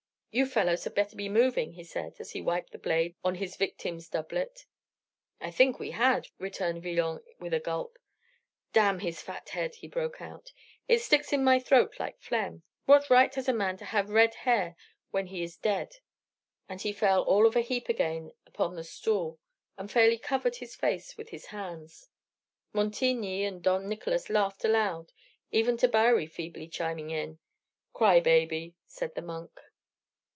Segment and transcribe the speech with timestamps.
[0.33, 3.57] "You fellows had better be moving," he said, as he wiped the blade on his
[3.57, 4.65] victim's doublet.
[5.41, 7.99] "I think we had," returned Villon with a gulp.
[8.71, 10.53] "Damn his fat head!" he broke out.
[10.87, 12.63] "It sticks in my throat like phlegm.
[12.85, 14.77] What right has a man to have red hair
[15.09, 15.95] when he is dead?"
[16.69, 19.37] And he fell all of a heap again upon the stool,
[19.77, 22.07] and fairly covered his face with his hands.
[22.71, 25.11] Montigny and Dom Nicolas laughed aloud,
[25.51, 27.39] even Tabary feebly chiming in.
[27.91, 29.59] "Cry baby," said the monk.